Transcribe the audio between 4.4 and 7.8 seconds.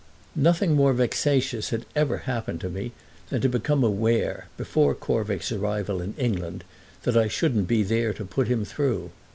before Corvick's arrival in England that I shouldn't